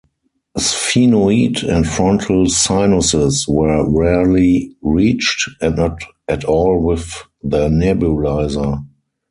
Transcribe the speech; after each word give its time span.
Sphenoid 0.57 1.61
and 1.61 1.85
frontal 1.87 2.49
sinuses 2.49 3.47
were 3.47 3.87
rarely 3.87 4.75
reached, 4.81 5.47
and 5.61 5.75
not 5.75 6.01
at 6.27 6.43
all 6.43 6.81
with 6.83 7.21
the 7.43 7.69
nebulizer. 7.69 8.83